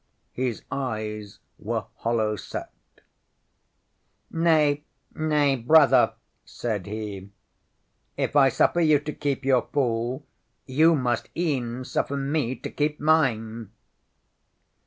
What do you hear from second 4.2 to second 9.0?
ŌĆśŌĆ£Nay, nay, Brother, ŌĆØ said he. ŌĆ£If I suffer you